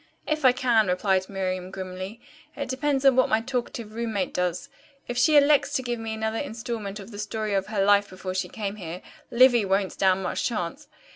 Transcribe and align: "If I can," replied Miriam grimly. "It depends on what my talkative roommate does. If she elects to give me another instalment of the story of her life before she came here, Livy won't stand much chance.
"If 0.25 0.43
I 0.43 0.51
can," 0.51 0.87
replied 0.87 1.29
Miriam 1.29 1.69
grimly. 1.69 2.19
"It 2.55 2.67
depends 2.69 3.05
on 3.05 3.15
what 3.15 3.29
my 3.29 3.39
talkative 3.39 3.93
roommate 3.93 4.33
does. 4.33 4.67
If 5.07 5.15
she 5.15 5.37
elects 5.37 5.73
to 5.75 5.83
give 5.83 5.99
me 5.99 6.15
another 6.15 6.39
instalment 6.39 6.99
of 6.99 7.11
the 7.11 7.19
story 7.19 7.53
of 7.53 7.67
her 7.67 7.85
life 7.85 8.09
before 8.09 8.33
she 8.33 8.49
came 8.49 8.77
here, 8.77 9.03
Livy 9.29 9.63
won't 9.63 9.91
stand 9.91 10.23
much 10.23 10.43
chance. 10.43 10.87